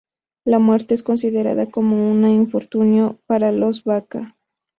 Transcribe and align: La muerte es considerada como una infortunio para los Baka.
La 0.45 0.57
muerte 0.57 0.95
es 0.95 1.03
considerada 1.03 1.67
como 1.67 2.09
una 2.09 2.31
infortunio 2.31 3.21
para 3.27 3.51
los 3.51 3.83
Baka. 3.83 4.35